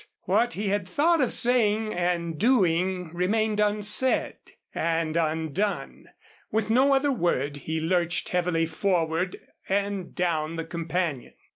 [0.23, 4.33] What he had thought of saying and doing remained unsaid
[4.73, 6.07] and undone.
[6.51, 9.37] With no other word he lurched heavily forward
[9.69, 11.35] and down the companion.